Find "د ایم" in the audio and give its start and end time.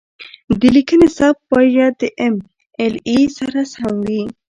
2.01-2.35